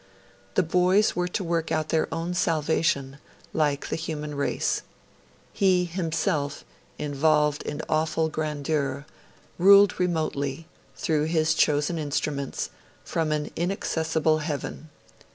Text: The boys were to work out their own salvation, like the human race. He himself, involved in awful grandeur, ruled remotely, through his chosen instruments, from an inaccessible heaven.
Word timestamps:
The 0.55 0.63
boys 0.63 1.15
were 1.15 1.27
to 1.27 1.43
work 1.43 1.71
out 1.71 1.89
their 1.89 2.11
own 2.11 2.33
salvation, 2.33 3.19
like 3.53 3.89
the 3.89 3.95
human 3.95 4.33
race. 4.33 4.81
He 5.53 5.85
himself, 5.85 6.65
involved 6.97 7.61
in 7.61 7.83
awful 7.87 8.27
grandeur, 8.27 9.05
ruled 9.59 9.99
remotely, 9.99 10.65
through 10.95 11.25
his 11.25 11.53
chosen 11.53 11.99
instruments, 11.99 12.71
from 13.03 13.31
an 13.31 13.51
inaccessible 13.55 14.39
heaven. 14.39 14.89